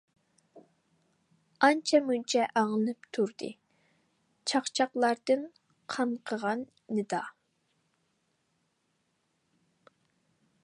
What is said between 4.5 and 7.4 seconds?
چاقچاقلاردىن قاڭقىغان نىدا.